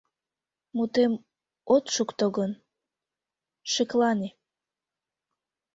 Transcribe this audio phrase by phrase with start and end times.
[0.75, 1.13] Мутем
[1.73, 2.51] от шукто гын,
[3.71, 4.29] шеклане.